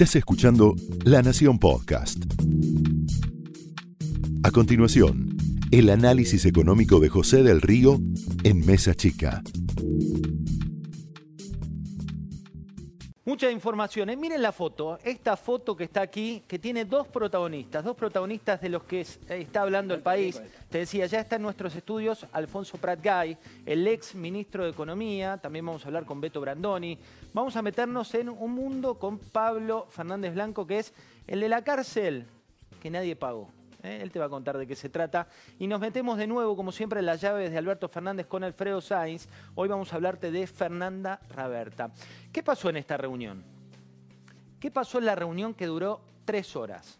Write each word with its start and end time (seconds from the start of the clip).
Estás 0.00 0.16
escuchando 0.16 0.76
La 1.04 1.20
Nación 1.20 1.58
Podcast. 1.58 2.24
A 4.42 4.50
continuación, 4.50 5.36
el 5.72 5.90
análisis 5.90 6.46
económico 6.46 7.00
de 7.00 7.10
José 7.10 7.42
del 7.42 7.60
Río 7.60 8.00
en 8.42 8.64
Mesa 8.64 8.94
Chica. 8.94 9.42
Muchas 13.40 13.54
informaciones. 13.54 14.18
Miren 14.18 14.42
la 14.42 14.52
foto, 14.52 14.98
esta 15.02 15.34
foto 15.34 15.74
que 15.74 15.84
está 15.84 16.02
aquí, 16.02 16.42
que 16.46 16.58
tiene 16.58 16.84
dos 16.84 17.08
protagonistas, 17.08 17.82
dos 17.82 17.96
protagonistas 17.96 18.60
de 18.60 18.68
los 18.68 18.82
que 18.82 19.00
está 19.00 19.62
hablando 19.62 19.94
el 19.94 20.02
país. 20.02 20.42
Te 20.68 20.76
decía, 20.76 21.06
ya 21.06 21.20
está 21.20 21.36
en 21.36 21.42
nuestros 21.42 21.74
estudios 21.74 22.26
Alfonso 22.32 22.76
Pratgay, 22.76 23.38
el 23.64 23.88
ex 23.88 24.14
ministro 24.14 24.64
de 24.64 24.70
Economía, 24.72 25.38
también 25.38 25.64
vamos 25.64 25.82
a 25.82 25.88
hablar 25.88 26.04
con 26.04 26.20
Beto 26.20 26.42
Brandoni. 26.42 26.98
Vamos 27.32 27.56
a 27.56 27.62
meternos 27.62 28.14
en 28.14 28.28
un 28.28 28.52
mundo 28.52 28.98
con 28.98 29.18
Pablo 29.18 29.86
Fernández 29.88 30.34
Blanco, 30.34 30.66
que 30.66 30.80
es 30.80 30.92
el 31.26 31.40
de 31.40 31.48
la 31.48 31.64
cárcel 31.64 32.26
que 32.82 32.90
nadie 32.90 33.16
pagó. 33.16 33.48
¿Eh? 33.82 34.00
Él 34.02 34.10
te 34.10 34.18
va 34.18 34.26
a 34.26 34.28
contar 34.28 34.58
de 34.58 34.66
qué 34.66 34.76
se 34.76 34.88
trata. 34.88 35.28
Y 35.58 35.66
nos 35.66 35.80
metemos 35.80 36.18
de 36.18 36.26
nuevo, 36.26 36.56
como 36.56 36.72
siempre, 36.72 37.00
en 37.00 37.06
las 37.06 37.20
llaves 37.20 37.50
de 37.50 37.58
Alberto 37.58 37.88
Fernández 37.88 38.26
con 38.26 38.44
Alfredo 38.44 38.80
Sainz. 38.80 39.28
Hoy 39.54 39.68
vamos 39.68 39.92
a 39.92 39.96
hablarte 39.96 40.30
de 40.30 40.46
Fernanda 40.46 41.20
Raberta. 41.30 41.90
¿Qué 42.32 42.42
pasó 42.42 42.70
en 42.70 42.76
esta 42.76 42.96
reunión? 42.96 43.44
¿Qué 44.58 44.70
pasó 44.70 44.98
en 44.98 45.06
la 45.06 45.14
reunión 45.14 45.54
que 45.54 45.66
duró 45.66 46.00
tres 46.24 46.54
horas? 46.56 46.98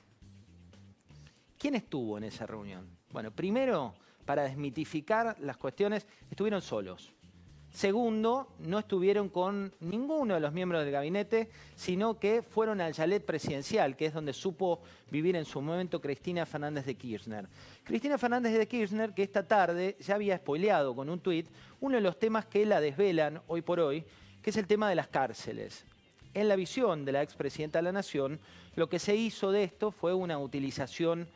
¿Quién 1.59 1.75
estuvo 1.75 2.17
en 2.17 2.25
esa 2.25 2.47
reunión? 2.47 2.89
Bueno, 3.13 3.31
primero, 3.31 3.95
para 4.25 4.45
desmitificar 4.45 5.37
las 5.41 5.57
cuestiones, 5.57 6.07
estuvieron 6.31 6.63
solos. 6.63 7.13
Segundo, 7.73 8.49
no 8.59 8.81
estuvieron 8.81 9.29
con 9.29 9.73
ninguno 9.81 10.35
de 10.35 10.41
los 10.41 10.53
miembros 10.53 10.83
del 10.83 10.93
gabinete, 10.93 11.49
sino 11.77 12.19
que 12.19 12.43
fueron 12.43 12.81
al 12.81 12.95
chalet 12.95 13.25
presidencial, 13.25 13.97
que 13.97 14.07
es 14.07 14.13
donde 14.13 14.33
supo 14.33 14.81
vivir 15.11 15.37
en 15.37 15.45
su 15.45 15.61
momento 15.61 16.01
Cristina 16.01 16.45
Fernández 16.47 16.85
de 16.85 16.97
Kirchner. 16.97 17.47
Cristina 17.85 18.19
Fernández 18.19 18.59
de 18.59 18.67
Kirchner, 18.67 19.15
que 19.15 19.23
esta 19.23 19.47
tarde 19.47 19.97
ya 20.01 20.17
había 20.17 20.37
spoileado 20.39 20.95
con 20.97 21.09
un 21.09 21.21
tuit 21.21 21.47
uno 21.81 21.95
de 21.97 22.03
los 22.03 22.19
temas 22.19 22.45
que 22.47 22.67
la 22.67 22.81
desvelan 22.81 23.41
hoy 23.47 23.63
por 23.63 23.81
hoy, 23.81 24.05
que 24.43 24.51
es 24.51 24.57
el 24.57 24.67
tema 24.67 24.89
de 24.89 24.97
las 24.97 25.09
cárceles. 25.09 25.85
En 26.35 26.49
la 26.49 26.57
visión 26.57 27.05
de 27.05 27.13
la 27.13 27.23
expresidenta 27.23 27.79
de 27.79 27.85
la 27.85 27.93
Nación, 27.93 28.41
lo 28.75 28.89
que 28.89 28.99
se 28.99 29.17
hizo 29.17 29.53
de 29.53 29.65
esto 29.65 29.91
fue 29.91 30.13
una 30.13 30.39
utilización 30.39 31.29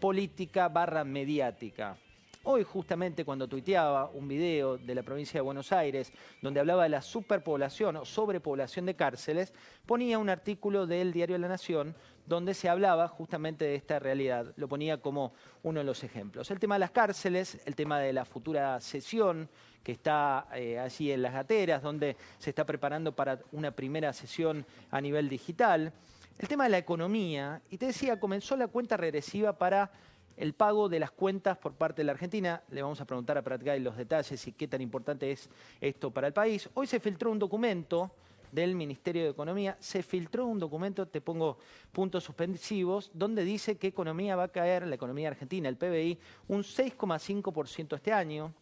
política 0.00 0.68
barra 0.68 1.04
mediática. 1.04 1.96
Hoy 2.44 2.64
justamente 2.64 3.24
cuando 3.24 3.46
tuiteaba 3.46 4.10
un 4.10 4.26
video 4.26 4.76
de 4.76 4.96
la 4.96 5.04
provincia 5.04 5.38
de 5.38 5.42
Buenos 5.42 5.70
Aires 5.70 6.12
donde 6.40 6.58
hablaba 6.58 6.82
de 6.82 6.88
la 6.88 7.00
superpoblación 7.00 7.94
o 7.94 8.04
sobrepoblación 8.04 8.84
de 8.84 8.96
cárceles, 8.96 9.52
ponía 9.86 10.18
un 10.18 10.28
artículo 10.28 10.88
del 10.88 11.12
diario 11.12 11.38
La 11.38 11.46
Nación 11.46 11.94
donde 12.26 12.54
se 12.54 12.68
hablaba 12.68 13.06
justamente 13.06 13.64
de 13.64 13.76
esta 13.76 14.00
realidad. 14.00 14.52
Lo 14.56 14.66
ponía 14.66 15.00
como 15.00 15.34
uno 15.62 15.78
de 15.78 15.84
los 15.84 16.02
ejemplos. 16.02 16.50
El 16.50 16.58
tema 16.58 16.74
de 16.74 16.80
las 16.80 16.90
cárceles, 16.90 17.60
el 17.64 17.76
tema 17.76 18.00
de 18.00 18.12
la 18.12 18.24
futura 18.24 18.80
sesión 18.80 19.48
que 19.84 19.92
está 19.92 20.48
eh, 20.52 20.80
allí 20.80 21.12
en 21.12 21.22
las 21.22 21.34
gateras, 21.34 21.80
donde 21.80 22.16
se 22.38 22.50
está 22.50 22.66
preparando 22.66 23.14
para 23.14 23.38
una 23.52 23.70
primera 23.70 24.12
sesión 24.12 24.66
a 24.90 25.00
nivel 25.00 25.28
digital. 25.28 25.92
El 26.40 26.48
tema 26.48 26.64
de 26.64 26.70
la 26.70 26.78
economía, 26.78 27.62
y 27.70 27.78
te 27.78 27.86
decía, 27.86 28.18
comenzó 28.18 28.56
la 28.56 28.66
cuenta 28.66 28.96
regresiva 28.96 29.52
para 29.56 29.92
el 30.36 30.54
pago 30.54 30.88
de 30.88 30.98
las 30.98 31.10
cuentas 31.10 31.58
por 31.58 31.74
parte 31.74 32.02
de 32.02 32.06
la 32.06 32.12
Argentina. 32.12 32.62
Le 32.70 32.82
vamos 32.82 33.00
a 33.00 33.04
preguntar 33.04 33.38
a 33.38 33.42
Pratgay 33.42 33.80
los 33.80 33.96
detalles 33.96 34.46
y 34.46 34.52
qué 34.52 34.68
tan 34.68 34.80
importante 34.80 35.30
es 35.30 35.48
esto 35.80 36.10
para 36.10 36.26
el 36.28 36.32
país. 36.32 36.68
Hoy 36.74 36.86
se 36.86 37.00
filtró 37.00 37.30
un 37.30 37.38
documento 37.38 38.10
del 38.52 38.74
Ministerio 38.74 39.22
de 39.24 39.30
Economía, 39.30 39.76
se 39.80 40.02
filtró 40.02 40.46
un 40.46 40.58
documento, 40.58 41.08
te 41.08 41.22
pongo 41.22 41.58
puntos 41.90 42.24
suspensivos, 42.24 43.10
donde 43.14 43.44
dice 43.44 43.78
que 43.78 43.86
economía 43.86 44.36
va 44.36 44.44
a 44.44 44.48
caer, 44.48 44.86
la 44.86 44.94
economía 44.94 45.28
argentina, 45.28 45.68
el 45.70 45.76
PBI, 45.76 46.18
un 46.48 46.62
6,5% 46.62 47.96
este 47.96 48.12
año, 48.12 48.52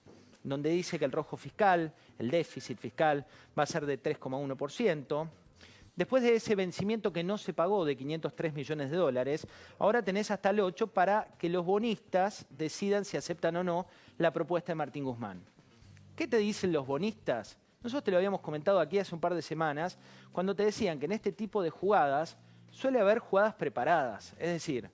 donde 0.45 0.71
dice 0.71 0.99
que 0.99 1.05
el 1.05 1.13
rojo 1.13 1.37
fiscal, 1.37 1.93
el 2.19 2.31
déficit 2.31 2.79
fiscal, 2.79 3.27
va 3.59 3.65
a 3.65 3.67
ser 3.67 3.85
de 3.85 4.01
3,1%. 4.01 5.29
Después 6.01 6.23
de 6.23 6.35
ese 6.35 6.55
vencimiento 6.55 7.13
que 7.13 7.23
no 7.23 7.37
se 7.37 7.53
pagó 7.53 7.85
de 7.85 7.95
503 7.95 8.55
millones 8.55 8.91
de 8.91 8.97
dólares, 8.97 9.47
ahora 9.79 10.03
tenés 10.03 10.31
hasta 10.31 10.49
el 10.49 10.61
8 10.61 10.87
para 10.87 11.29
que 11.37 11.51
los 11.51 11.63
bonistas 11.63 12.47
decidan 12.49 13.05
si 13.05 13.19
aceptan 13.19 13.57
o 13.57 13.63
no 13.63 13.87
la 14.17 14.33
propuesta 14.33 14.73
de 14.73 14.77
Martín 14.77 15.05
Guzmán. 15.05 15.43
¿Qué 16.17 16.27
te 16.27 16.39
dicen 16.39 16.73
los 16.73 16.87
bonistas? 16.87 17.59
Nosotros 17.83 18.05
te 18.05 18.13
lo 18.13 18.17
habíamos 18.17 18.41
comentado 18.41 18.81
aquí 18.81 18.99
hace 18.99 19.15
un 19.15 19.21
par 19.21 19.35
de 19.35 19.43
semanas, 19.43 19.99
cuando 20.33 20.57
te 20.57 20.65
decían 20.65 20.99
que 20.99 21.05
en 21.05 21.13
este 21.13 21.33
tipo 21.33 21.63
de 21.63 21.69
jugadas 21.69 22.39
suele 22.71 22.99
haber 22.99 23.19
jugadas 23.19 23.53
preparadas. 23.57 24.33
Es 24.39 24.49
decir, 24.49 24.91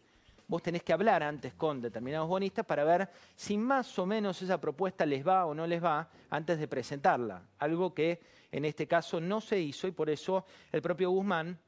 vos 0.49 0.63
tenés 0.63 0.83
que 0.83 0.93
hablar 0.93 1.23
antes 1.23 1.55
con 1.55 1.81
determinados 1.81 2.29
bonistas 2.29 2.65
para 2.65 2.85
ver 2.85 3.09
si 3.35 3.57
más 3.59 3.99
o 3.99 4.07
menos 4.07 4.41
esa 4.43 4.61
propuesta 4.61 5.05
les 5.05 5.27
va 5.27 5.47
o 5.47 5.55
no 5.55 5.67
les 5.67 5.83
va 5.83 6.09
antes 6.31 6.59
de 6.59 6.69
presentarla. 6.69 7.43
Algo 7.59 7.95
que 7.95 8.21
en 8.53 8.65
este 8.65 8.87
caso 8.87 9.21
no 9.21 9.41
se 9.41 9.61
hizo 9.61 9.89
y 9.89 9.93
por 9.93 10.09
eso 10.09 10.45
el 10.73 10.83
propio 10.83 11.11
Guzmán 11.11 11.59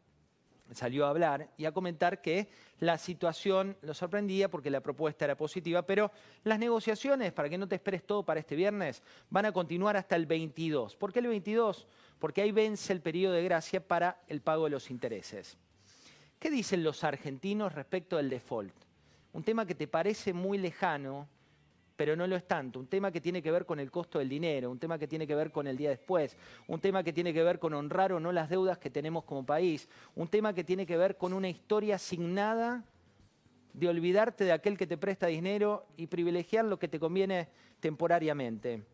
salió 0.72 1.06
a 1.06 1.10
hablar 1.10 1.50
y 1.56 1.64
a 1.64 1.72
comentar 1.72 2.20
que 2.20 2.48
la 2.80 2.98
situación 2.98 3.76
lo 3.82 3.94
sorprendía 3.94 4.50
porque 4.50 4.70
la 4.70 4.80
propuesta 4.80 5.24
era 5.24 5.36
positiva, 5.36 5.82
pero 5.82 6.10
las 6.44 6.58
negociaciones, 6.58 7.32
para 7.32 7.48
que 7.48 7.58
no 7.58 7.66
te 7.66 7.76
esperes 7.76 8.04
todo 8.04 8.22
para 8.22 8.40
este 8.40 8.54
viernes, 8.54 9.02
van 9.30 9.46
a 9.46 9.52
continuar 9.52 9.96
hasta 9.96 10.14
el 10.16 10.26
22. 10.26 10.96
¿Por 10.96 11.12
qué 11.12 11.20
el 11.20 11.28
22? 11.28 11.86
Porque 12.18 12.42
ahí 12.42 12.52
vence 12.52 12.92
el 12.92 13.00
periodo 13.00 13.34
de 13.34 13.44
gracia 13.44 13.86
para 13.86 14.20
el 14.28 14.40
pago 14.40 14.64
de 14.64 14.70
los 14.70 14.90
intereses. 14.90 15.56
¿Qué 16.38 16.50
dicen 16.50 16.84
los 16.84 17.03
argentinos 17.03 17.75
respecto 17.75 18.16
del 18.16 18.31
default? 18.31 18.72
Un 19.32 19.43
tema 19.43 19.66
que 19.66 19.75
te 19.75 19.88
parece 19.88 20.32
muy 20.32 20.56
lejano, 20.56 21.26
pero 21.97 22.15
no 22.15 22.28
lo 22.28 22.37
es 22.37 22.47
tanto. 22.47 22.78
Un 22.78 22.87
tema 22.87 23.10
que 23.10 23.21
tiene 23.21 23.43
que 23.43 23.50
ver 23.50 23.66
con 23.66 23.81
el 23.81 23.91
costo 23.91 24.21
del 24.21 24.28
dinero, 24.28 24.71
un 24.71 24.78
tema 24.78 24.99
que 24.99 25.09
tiene 25.09 25.26
que 25.26 25.34
ver 25.34 25.50
con 25.50 25.66
el 25.66 25.76
día 25.76 25.91
después, 25.91 26.37
un 26.69 26.81
tema 26.81 27.03
que 27.03 27.12
tiene 27.12 27.34
que 27.34 27.43
ver 27.43 27.59
con 27.59 27.75
honrar 27.75 28.12
o 28.12 28.21
no 28.21 28.31
las 28.31 28.49
deudas 28.49 28.78
que 28.78 28.88
tenemos 28.88 29.25
como 29.25 29.44
país, 29.44 29.88
un 30.15 30.28
tema 30.28 30.54
que 30.54 30.62
tiene 30.62 30.87
que 30.87 30.97
ver 30.97 31.16
con 31.16 31.32
una 31.32 31.49
historia 31.49 31.97
asignada 31.97 32.84
de 33.72 33.88
olvidarte 33.88 34.44
de 34.44 34.53
aquel 34.53 34.78
que 34.78 34.87
te 34.87 34.97
presta 34.97 35.26
dinero 35.26 35.87
y 35.97 36.06
privilegiar 36.06 36.65
lo 36.65 36.78
que 36.78 36.87
te 36.87 37.00
conviene 37.00 37.49
temporariamente. 37.81 38.84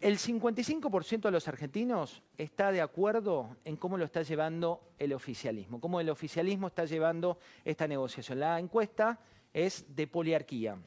El 0.00 0.16
55% 0.16 1.20
de 1.20 1.30
los 1.30 1.46
argentinos 1.46 2.22
está 2.38 2.72
de 2.72 2.80
acuerdo 2.80 3.58
en 3.66 3.76
cómo 3.76 3.98
lo 3.98 4.06
está 4.06 4.22
llevando 4.22 4.80
el 4.98 5.12
oficialismo, 5.12 5.78
cómo 5.78 6.00
el 6.00 6.08
oficialismo 6.08 6.68
está 6.68 6.86
llevando 6.86 7.38
esta 7.66 7.86
negociación. 7.86 8.40
La 8.40 8.58
encuesta 8.58 9.20
es 9.52 9.84
de 9.94 10.06
poliarquía. 10.06 10.78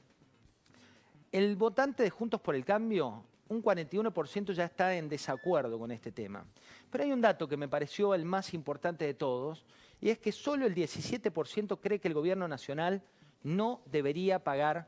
El 1.31 1.55
votante 1.55 2.01
de 2.01 2.09
Juntos 2.09 2.41
por 2.41 2.55
el 2.55 2.65
Cambio, 2.65 3.23
un 3.49 3.61
41% 3.61 4.51
ya 4.51 4.65
está 4.65 4.95
en 4.95 5.09
desacuerdo 5.09 5.77
con 5.77 5.91
este 5.91 6.11
tema. 6.11 6.43
Pero 6.89 7.03
hay 7.03 7.11
un 7.11 7.21
dato 7.21 7.47
que 7.47 7.57
me 7.57 7.67
pareció 7.67 8.15
el 8.15 8.25
más 8.25 8.55
importante 8.55 9.05
de 9.05 9.13
todos, 9.13 9.63
y 10.01 10.09
es 10.09 10.17
que 10.17 10.31
solo 10.31 10.65
el 10.65 10.73
17% 10.73 11.79
cree 11.79 11.99
que 11.99 12.07
el 12.07 12.15
gobierno 12.15 12.47
nacional 12.47 13.03
no 13.43 13.81
debería 13.85 14.43
pagar 14.43 14.87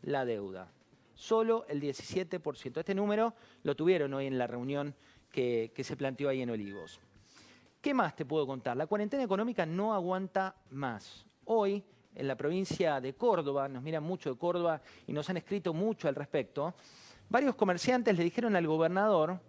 la 0.00 0.24
deuda. 0.24 0.72
Solo 1.16 1.64
el 1.68 1.80
17%. 1.80 2.78
Este 2.78 2.94
número 2.94 3.34
lo 3.64 3.74
tuvieron 3.74 4.14
hoy 4.14 4.26
en 4.26 4.38
la 4.38 4.46
reunión 4.46 4.94
que, 5.32 5.72
se 5.82 5.96
planteó 5.96 6.28
ahí 6.28 6.42
en 6.42 6.50
Olivos. 6.50 7.00
¿Qué 7.80 7.92
más 7.92 8.14
te 8.14 8.24
puedo 8.24 8.46
contar? 8.46 8.76
La 8.76 8.86
cuarentena 8.86 9.24
económica 9.24 9.66
no 9.66 9.92
aguanta 9.94 10.54
más. 10.70 11.26
Hoy 11.46 11.82
en 12.14 12.28
la 12.28 12.36
provincia 12.36 13.00
de 13.00 13.14
Córdoba, 13.14 13.68
nos 13.68 13.82
miran 13.82 14.02
mucho 14.02 14.30
de 14.30 14.38
Córdoba 14.38 14.80
y 15.06 15.12
nos 15.12 15.28
han 15.28 15.36
escrito 15.36 15.74
mucho 15.74 16.08
al 16.08 16.14
respecto, 16.14 16.74
varios 17.28 17.54
comerciantes 17.56 18.16
le 18.16 18.24
dijeron 18.24 18.56
al 18.56 18.66
gobernador 18.66 19.40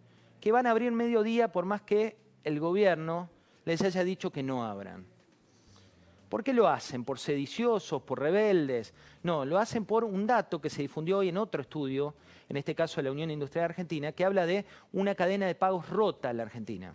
que 0.41 0.51
van 0.51 0.67
a 0.67 0.71
abrir 0.71 0.91
mediodía 0.91 1.51
por 1.51 1.65
más 1.65 1.81
que 1.81 2.17
el 2.43 2.59
gobierno 2.59 3.29
les 3.65 3.81
haya 3.81 4.03
dicho 4.03 4.31
que 4.31 4.43
no 4.43 4.65
abran. 4.65 5.05
¿Por 6.29 6.43
qué 6.43 6.53
lo 6.53 6.67
hacen? 6.67 7.05
¿Por 7.05 7.19
sediciosos? 7.19 8.01
¿Por 8.01 8.19
rebeldes? 8.19 8.93
No, 9.23 9.45
lo 9.45 9.57
hacen 9.57 9.85
por 9.85 10.03
un 10.03 10.27
dato 10.27 10.59
que 10.59 10.69
se 10.69 10.81
difundió 10.81 11.19
hoy 11.19 11.29
en 11.29 11.37
otro 11.37 11.61
estudio, 11.61 12.15
en 12.49 12.57
este 12.57 12.75
caso 12.75 12.97
de 12.97 13.03
la 13.03 13.11
Unión 13.11 13.31
Industrial 13.31 13.65
Argentina, 13.65 14.11
que 14.11 14.25
habla 14.25 14.45
de 14.45 14.65
una 14.91 15.15
cadena 15.15 15.47
de 15.47 15.55
pagos 15.55 15.89
rota 15.89 16.29
en 16.29 16.37
la 16.37 16.43
Argentina. 16.43 16.93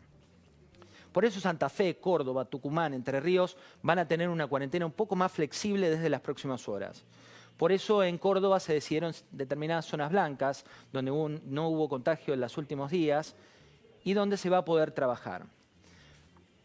Por 1.13 1.25
eso 1.25 1.41
Santa 1.41 1.69
Fe, 1.69 1.97
Córdoba, 1.97 2.45
Tucumán, 2.45 2.95
Entre 2.95 3.21
Ríos 3.21 3.57
van 3.83 3.99
a 3.99 4.09
tener 4.09 4.29
una 4.29 4.47
cuarentena 4.47 4.87
un 4.87 4.93
poco 4.93 5.15
más 5.15 5.33
flexible 5.33 5.91
desde 5.91 6.09
las 6.09 6.21
próximas 6.21 6.69
horas. 6.69 7.05
Por 7.57 7.71
eso 7.71 8.03
en 8.03 8.19
Córdoba 8.19 8.61
se 8.61 8.73
decidieron 8.75 9.15
determinadas 9.31 9.87
zonas 9.87 10.11
blancas, 10.11 10.65
donde 10.93 11.11
no 11.11 11.69
hubo 11.69 11.89
contagio 11.89 12.35
en 12.35 12.41
los 12.41 12.57
últimos 12.59 12.91
días 12.91 13.35
y 14.05 14.15
donde 14.15 14.37
se 14.37 14.51
va 14.51 14.59
a 14.59 14.65
poder 14.65 14.91
trabajar. 14.91 15.47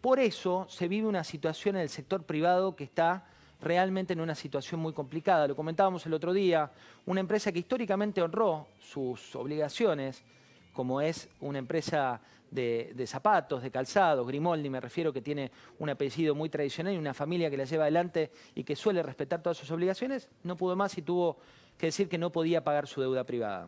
Por 0.02 0.20
eso 0.20 0.68
se 0.70 0.88
vive 0.88 1.08
una 1.08 1.24
situación 1.24 1.76
en 1.76 1.82
el 1.84 1.90
sector 1.90 2.24
privado 2.24 2.76
que 2.76 2.84
está 2.84 3.26
realmente 3.62 4.14
en 4.14 4.22
una 4.22 4.36
situación 4.36 4.80
muy 4.80 4.94
complicada. 4.94 5.48
Lo 5.48 5.56
comentábamos 5.56 6.06
el 6.06 6.14
otro 6.14 6.34
día, 6.34 6.72
una 7.06 7.20
empresa 7.20 7.52
que 7.52 7.60
históricamente 7.60 8.22
honró 8.22 8.68
sus 8.80 9.36
obligaciones, 9.36 10.24
como 10.74 11.02
es 11.02 11.30
una 11.40 11.58
empresa 11.58 12.22
de, 12.52 13.06
zapatos, 13.08 13.62
de 13.62 13.72
calzados, 13.72 14.26
Grimoldi 14.28 14.70
me 14.70 14.80
refiero, 14.80 15.12
que 15.12 15.22
tiene 15.22 15.52
un 15.80 15.90
apellido 15.90 16.36
muy 16.36 16.50
tradicional 16.50 16.94
y 16.94 16.98
una 16.98 17.14
familia 17.14 17.50
que 17.50 17.58
la 17.58 17.66
lleva 17.66 17.86
adelante 17.86 18.32
y 18.56 18.64
que 18.64 18.76
suele 18.76 19.04
respetar 19.04 19.42
todas 19.42 19.58
sus 19.58 19.72
obligaciones, 19.72 20.30
no 20.44 20.56
pudo 20.56 20.76
más 20.76 20.98
y 20.98 21.02
tuvo 21.02 21.38
que 21.78 21.88
decir 21.88 22.08
que 22.08 22.18
no 22.18 22.32
podía 22.32 22.64
pagar 22.64 22.88
su 22.88 23.02
deuda 23.02 23.24
privada. 23.24 23.68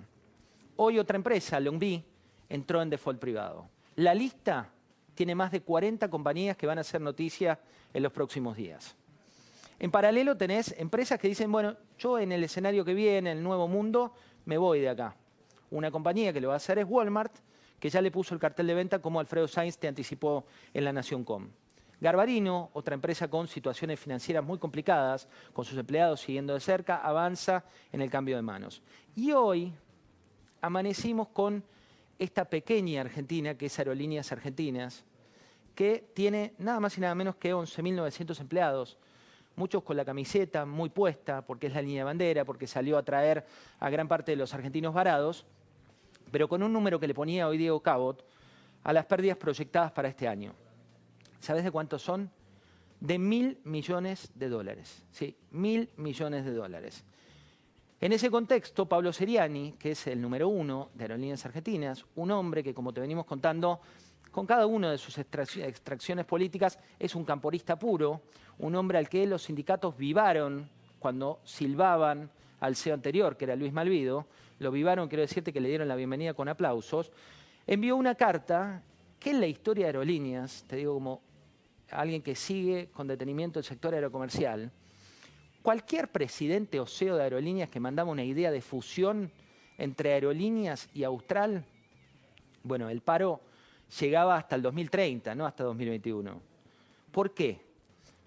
Hoy 0.78 0.98
otra 0.98 1.18
empresa, 1.18 1.60
Longby, 1.60 2.04
entró 2.48 2.82
en 2.82 2.90
default 2.90 3.20
privado. 3.20 3.68
La 3.96 4.14
lista 4.14 4.70
tiene 5.20 5.36
más 5.36 5.52
de 5.52 5.60
40 5.60 6.10
compañías 6.10 6.56
que 6.56 6.66
van 6.66 6.78
a 6.78 6.82
hacer 6.82 7.02
noticia 7.02 7.60
en 7.94 8.04
los 8.04 8.14
próximos 8.14 8.56
días. 8.56 8.96
En 9.78 9.92
paralelo 9.92 10.38
tenés 10.38 10.74
empresas 10.78 11.20
que 11.20 11.28
dicen, 11.28 11.52
bueno, 11.52 11.76
yo 11.98 12.20
en 12.20 12.32
el 12.32 12.42
escenario 12.42 12.86
que 12.86 12.94
viene, 12.94 13.32
en 13.32 13.40
el 13.40 13.44
nuevo 13.44 13.68
mundo, 13.68 14.14
me 14.46 14.58
voy 14.58 14.80
de 14.80 14.88
acá. 14.88 15.18
Una 15.72 15.92
compañía 15.92 16.32
que 16.32 16.40
lo 16.40 16.48
va 16.48 16.54
a 16.54 16.58
hacer 16.58 16.80
es 16.80 16.86
Walmart, 16.88 17.36
que 17.82 17.90
ya 17.90 18.02
le 18.02 18.12
puso 18.12 18.34
el 18.34 18.40
cartel 18.40 18.68
de 18.68 18.74
venta 18.74 19.02
como 19.02 19.20
Alfredo 19.20 19.50
Sainz 19.50 19.78
te 19.78 19.90
anticipó 19.90 20.46
en 20.74 20.86
la 20.86 20.94
Nación 20.94 21.26
Com. 21.26 21.50
Garbarino, 22.00 22.70
otra 22.72 22.96
empresa 22.96 23.28
con 23.28 23.50
situaciones 23.50 24.00
financieras 24.00 24.46
muy 24.46 24.58
complicadas, 24.58 25.28
con 25.52 25.66
sus 25.66 25.78
empleados 25.78 26.22
siguiendo 26.22 26.54
de 26.54 26.62
cerca, 26.62 26.96
avanza 26.96 27.66
en 27.92 28.02
el 28.02 28.10
cambio 28.10 28.38
de 28.38 28.42
manos. 28.42 28.82
Y 29.18 29.34
hoy 29.34 29.74
amanecimos 30.62 31.28
con 31.28 31.62
esta 32.18 32.46
pequeña 32.46 33.02
Argentina, 33.02 33.56
que 33.56 33.66
es 33.66 33.80
Aerolíneas 33.80 34.32
Argentinas, 34.32 35.04
que 35.80 36.10
tiene 36.14 36.56
nada 36.58 36.82
más 36.82 36.98
y 36.98 37.00
nada 37.00 37.16
menos 37.16 37.38
que 37.38 37.56
11.900 37.56 38.42
empleados, 38.42 38.98
muchos 39.56 39.82
con 39.82 39.96
la 39.96 40.04
camiseta 40.04 40.66
muy 40.66 40.90
puesta, 40.90 41.42
porque 41.42 41.68
es 41.68 41.74
la 41.74 41.82
línea 41.82 42.02
de 42.02 42.04
bandera, 42.04 42.44
porque 42.44 42.68
salió 42.68 42.98
a 42.98 43.04
traer 43.04 43.46
a 43.80 43.90
gran 43.90 44.10
parte 44.10 44.34
de 44.34 44.36
los 44.36 44.54
argentinos 44.54 44.94
varados, 44.94 45.46
pero 46.32 46.50
con 46.50 46.64
un 46.64 46.74
número 46.74 47.00
que 47.00 47.08
le 47.08 47.14
ponía 47.14 47.48
hoy 47.48 47.58
Diego 47.58 47.80
Cabot 47.80 48.26
a 48.84 48.92
las 48.92 49.06
pérdidas 49.06 49.38
proyectadas 49.38 49.94
para 49.94 50.10
este 50.10 50.28
año. 50.28 50.52
¿Sabes 51.40 51.64
de 51.64 51.72
cuántos 51.72 52.02
son? 52.02 52.30
De 53.00 53.18
mil 53.18 53.58
millones 53.64 54.32
de 54.36 54.50
dólares. 54.50 55.06
Sí, 55.14 55.38
mil 55.52 55.90
millones 55.96 56.44
de 56.44 56.52
dólares. 56.52 57.06
En 58.02 58.12
ese 58.12 58.30
contexto, 58.30 58.86
Pablo 58.86 59.14
Seriani, 59.14 59.76
que 59.80 59.92
es 59.92 60.08
el 60.08 60.20
número 60.20 60.50
uno 60.50 60.90
de 60.94 61.06
Aerolíneas 61.06 61.46
Argentinas, 61.46 62.06
un 62.16 62.32
hombre 62.32 62.64
que, 62.64 62.74
como 62.74 62.92
te 62.92 63.00
venimos 63.00 63.26
contando, 63.26 63.80
con 64.32 64.46
cada 64.46 64.66
una 64.66 64.92
de 64.92 64.98
sus 64.98 65.18
extracciones 65.18 66.26
políticas 66.26 66.80
es 67.00 67.16
un 67.16 67.26
camporista 67.26 67.78
puro, 67.78 68.22
un 68.60 68.76
hombre 68.76 68.98
al 68.98 69.10
que 69.10 69.26
los 69.26 69.44
sindicatos 69.44 69.98
vivaron 69.98 70.70
cuando 71.00 71.40
silbaban 71.44 72.30
al 72.60 72.76
CEO 72.76 72.94
anterior, 72.94 73.38
que 73.38 73.46
era 73.46 73.56
Luis 73.56 73.74
Malvido, 73.74 74.28
lo 74.60 74.72
vivaron, 74.72 75.08
quiero 75.08 75.22
decirte 75.22 75.54
que 75.54 75.62
le 75.62 75.70
dieron 75.70 75.88
la 75.88 75.96
bienvenida 75.96 76.34
con 76.34 76.50
aplausos, 76.50 77.12
envió 77.66 77.96
una 77.96 78.16
carta 78.16 78.84
que 79.20 79.32
en 79.32 79.40
la 79.40 79.48
historia 79.48 79.86
de 79.86 79.90
aerolíneas, 79.90 80.66
te 80.68 80.76
digo 80.76 80.94
como 80.94 81.22
alguien 81.92 82.22
que 82.22 82.36
sigue 82.36 82.90
con 82.92 83.08
detenimiento 83.08 83.60
el 83.60 83.66
sector 83.66 83.94
aerocomercial, 83.94 84.72
cualquier 85.62 86.12
presidente 86.12 86.80
o 86.80 86.86
CEO 86.86 87.16
de 87.16 87.24
aerolíneas 87.24 87.70
que 87.70 87.80
mandaba 87.80 88.12
una 88.12 88.24
idea 88.24 88.52
de 88.52 88.62
fusión 88.62 89.32
entre 89.78 90.14
aerolíneas 90.14 90.90
y 90.94 91.04
Austral, 91.04 91.64
bueno, 92.64 92.90
el 92.90 93.02
paro 93.02 93.42
llegaba 94.00 94.38
hasta 94.38 94.56
el 94.56 94.62
2030, 94.62 95.36
no 95.36 95.46
hasta 95.46 95.64
2021. 95.64 96.42
¿Por 97.12 97.34
qué? 97.34 97.62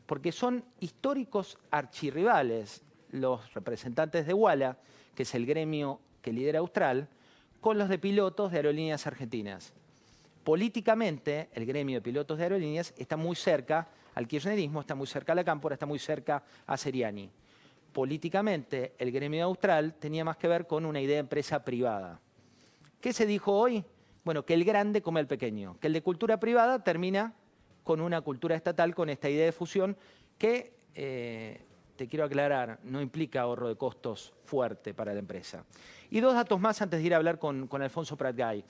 Porque 0.06 0.32
son 0.32 0.64
históricos 0.80 1.58
archirrivales 1.70 2.82
los 3.10 3.52
representantes 3.54 4.26
de 4.26 4.34
WALA, 4.34 4.78
que 5.14 5.22
es 5.22 5.34
el 5.34 5.46
gremio 5.46 6.00
que 6.20 6.32
lidera 6.32 6.60
Austral, 6.60 7.08
con 7.60 7.78
los 7.78 7.88
de 7.88 7.98
pilotos 7.98 8.50
de 8.50 8.58
aerolíneas 8.58 9.06
argentinas. 9.06 9.72
Políticamente, 10.42 11.48
el 11.52 11.64
gremio 11.64 11.98
de 11.98 12.02
pilotos 12.02 12.38
de 12.38 12.44
aerolíneas 12.44 12.92
está 12.96 13.16
muy 13.16 13.36
cerca 13.36 13.88
al 14.14 14.26
kirchnerismo, 14.26 14.80
está 14.80 14.94
muy 14.94 15.06
cerca 15.06 15.32
a 15.32 15.36
la 15.36 15.44
Cámpora, 15.44 15.74
está 15.74 15.86
muy 15.86 15.98
cerca 15.98 16.42
a 16.66 16.76
Seriani. 16.76 17.30
Políticamente, 17.92 18.94
el 18.98 19.12
gremio 19.12 19.38
de 19.38 19.44
Austral 19.44 19.94
tenía 19.94 20.24
más 20.24 20.36
que 20.36 20.48
ver 20.48 20.66
con 20.66 20.84
una 20.84 21.00
idea 21.00 21.16
de 21.16 21.20
empresa 21.20 21.62
privada. 21.62 22.20
¿Qué 23.00 23.12
se 23.12 23.26
dijo 23.26 23.52
hoy? 23.52 23.84
Bueno, 24.24 24.44
que 24.44 24.54
el 24.54 24.64
grande 24.64 25.02
come 25.02 25.20
al 25.20 25.26
pequeño, 25.26 25.78
que 25.80 25.88
el 25.88 25.92
de 25.92 26.02
cultura 26.02 26.38
privada 26.38 26.84
termina 26.84 27.34
con 27.82 28.00
una 28.00 28.20
cultura 28.20 28.54
estatal, 28.54 28.94
con 28.94 29.10
esta 29.10 29.28
idea 29.28 29.44
de 29.44 29.52
fusión 29.52 29.96
que 30.38 30.74
eh, 30.94 31.60
te 31.96 32.06
quiero 32.06 32.24
aclarar, 32.24 32.78
no 32.84 33.00
implica 33.00 33.42
ahorro 33.42 33.68
de 33.68 33.76
costos 33.76 34.32
fuerte 34.44 34.94
para 34.94 35.12
la 35.12 35.18
empresa. 35.18 35.64
Y 36.10 36.20
dos 36.20 36.34
datos 36.34 36.60
más 36.60 36.80
antes 36.82 37.00
de 37.00 37.06
ir 37.06 37.14
a 37.14 37.16
hablar 37.16 37.38
con, 37.38 37.68
Alfonso 37.70 38.16
Pratgay. 38.16 38.64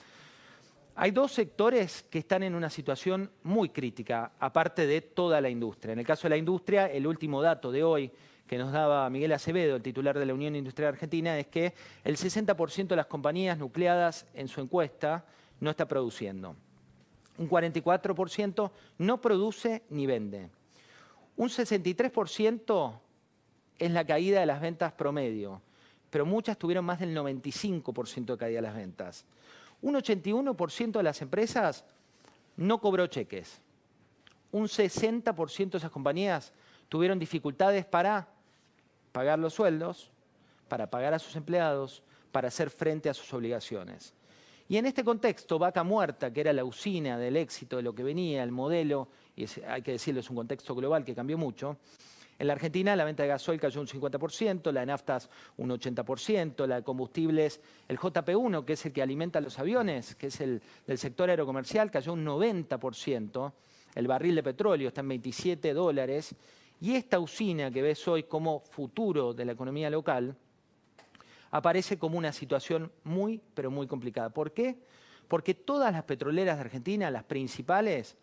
Hay 0.95 1.11
dos 1.11 1.33
sectores 1.33 2.03
que 2.11 2.19
están 2.19 2.43
en 2.43 2.55
una 2.55 2.69
situación 2.69 3.31
muy 3.43 3.71
crítica, 3.71 4.33
aparte 4.39 4.87
de 4.87 5.01
toda 5.01 5.41
la 5.41 5.49
industria. 5.49 5.93
En 5.93 5.99
el 5.99 6.07
caso 6.07 6.25
de 6.25 6.31
la 6.31 6.37
industria, 6.37 6.87
el 6.87 7.07
último 7.07 7.41
dato 7.41 7.73
de 7.73 7.83
hoy 7.83 8.13
que 8.47 8.59
nos 8.59 8.73
daba 8.73 9.09
Miguel 9.09 9.33
Acevedo, 9.33 9.77
el 9.77 9.83
titular 9.83 10.19
de 10.19 10.27
la 10.27 10.35
Unión 10.35 10.55
Industrial 10.55 10.93
Argentina, 10.93 11.39
es 11.39 11.47
que 11.47 11.73
el 12.05 12.17
60% 12.19 12.89
de 12.89 12.97
las 12.97 13.07
compañías 13.07 13.57
nucleadas 13.57 14.27
en 14.35 14.49
su 14.49 14.61
encuesta 14.61 15.25
no 15.63 15.71
está 15.71 15.87
produciendo. 15.87 16.57
Un 17.39 17.49
44% 17.49 18.71
no 18.99 19.21
produce 19.21 19.85
ni 19.91 20.07
vende. 20.07 20.51
Un 21.37 21.49
63% 21.49 22.93
es 23.79 23.91
la 23.93 24.05
caída 24.05 24.41
de 24.41 24.47
las 24.47 24.61
ventas 24.61 24.93
promedio, 24.93 25.63
pero 26.11 26.27
muchas 26.27 26.59
tuvieron 26.59 26.85
más 26.85 26.99
del 26.99 27.17
95% 27.17 28.25
de 28.25 28.37
caída 28.37 28.57
de 28.57 28.63
las 28.63 28.75
ventas. 28.75 29.25
Un 29.81 29.95
81% 29.95 30.93
de 30.93 31.03
las 31.03 31.23
empresas 31.23 31.85
no 32.57 32.81
cobró 32.81 33.07
cheques. 33.07 33.63
Un 34.51 34.65
60% 34.65 35.71
de 35.71 35.79
esas 35.79 35.93
compañías 35.93 36.53
tuvieron 36.89 37.21
dificultades 37.21 37.87
para 37.87 38.29
pagar 39.13 39.39
los 39.39 39.55
sueldos, 39.55 40.11
para 40.67 40.91
pagar 40.91 41.15
a 41.15 41.21
sus 41.21 41.37
empleados, 41.37 42.03
para 42.33 42.49
hacer 42.49 42.69
frente 42.69 43.09
a 43.09 43.15
sus 43.15 43.33
obligaciones. 43.33 44.13
Y 44.73 44.79
en 44.79 44.87
este 44.87 45.05
contexto, 45.05 45.59
Vaca 45.59 45.85
Muerta, 45.85 46.33
que 46.33 46.41
era 46.41 46.51
la 46.51 46.65
usina 46.65 47.19
del 47.19 47.37
éxito 47.37 47.77
de 47.77 47.83
lo 47.83 47.95
que 47.95 48.03
venía, 48.03 48.43
el 48.43 48.53
modelo, 48.53 49.07
y 49.37 49.45
hay 49.69 49.83
que 49.83 49.93
decirlo, 49.93 50.21
es 50.21 50.31
un 50.31 50.37
contexto 50.37 50.75
global 50.75 51.05
que 51.05 51.15
cambió 51.15 51.37
mucho, 51.37 51.77
en 52.39 52.47
la 52.47 52.55
Argentina 52.55 52.97
la 52.97 53.05
venta 53.05 53.23
de 53.23 53.29
gasoil 53.29 53.61
cayó 53.61 53.83
un 53.83 53.87
50%, 53.87 54.73
la 54.73 54.81
de 54.81 54.87
naftas 54.87 55.29
un 55.59 55.69
80%, 55.69 56.67
la 56.67 56.77
de 56.77 56.83
combustibles, 56.85 57.61
el 57.87 57.99
JP1, 57.99 58.65
que 58.65 58.73
es 58.73 58.87
el 58.87 58.95
que 58.95 59.03
alimenta 59.03 59.43
los 59.43 59.59
aviones, 59.59 60.15
que 60.15 60.29
es 60.29 60.41
el 60.41 60.63
del 60.87 60.97
sector 60.97 61.29
aerocomercial, 61.29 61.91
cayó 61.91 62.15
un 62.15 62.25
90%, 62.25 63.53
el 63.95 64.07
barril 64.07 64.37
de 64.37 64.43
petróleo 64.43 64.89
está 64.89 65.03
en 65.03 65.09
27 65.09 65.75
dólares, 65.75 66.35
y 66.81 66.95
esta 66.95 67.21
usina 67.21 67.71
que 67.71 67.83
ves 67.83 68.09
hoy 68.09 68.23
como 68.23 68.61
futuro 68.61 69.35
de 69.35 69.45
la 69.45 69.53
economía 69.53 69.91
local, 69.91 70.35
aparece 71.53 71.99
como 71.99 72.19
una 72.19 72.33
situación 72.33 72.91
muy, 73.05 73.41
pero 73.55 73.71
muy 73.71 73.87
complicada. 73.87 74.31
¿Por 74.31 74.51
qué? 74.51 74.77
Porque 75.29 75.55
todas 75.55 75.93
las 75.93 76.03
petroleras 76.03 76.57
de 76.57 76.63
Argentina, 76.63 77.11
las 77.11 77.23
principales, 77.23 78.17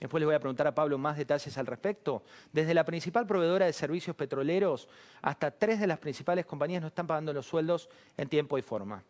Después 0.00 0.20
les 0.20 0.26
voy 0.26 0.34
a 0.34 0.40
preguntar 0.40 0.66
a 0.66 0.74
Pablo 0.74 0.98
más 0.98 1.16
detalles 1.16 1.56
al 1.56 1.66
respecto. 1.66 2.24
Desde 2.52 2.74
la 2.74 2.84
principal 2.84 3.26
proveedora 3.26 3.66
de 3.66 3.72
servicios 3.72 4.16
petroleros 4.16 4.88
hasta 5.22 5.52
tres 5.52 5.78
de 5.78 5.86
las 5.86 5.98
principales 5.98 6.46
compañías 6.46 6.82
no 6.82 6.88
están 6.88 7.06
pagando 7.06 7.32
los 7.32 7.46
sueldos 7.46 7.88
en 8.16 8.28
tiempo 8.28 8.58
y 8.58 8.62
forma. 8.62 9.04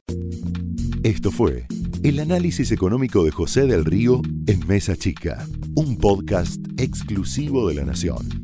Esto 1.02 1.30
fue 1.30 1.66
el 2.02 2.20
análisis 2.20 2.70
económico 2.70 3.24
de 3.24 3.30
José 3.30 3.66
del 3.66 3.84
Río 3.84 4.20
en 4.46 4.66
Mesa 4.66 4.94
Chica, 4.94 5.46
un 5.74 5.96
podcast 5.96 6.60
exclusivo 6.78 7.66
de 7.68 7.74
la 7.76 7.84
Nación. 7.84 8.43